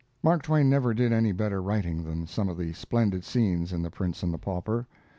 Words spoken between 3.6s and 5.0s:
in 'The Prince and the Pauper'.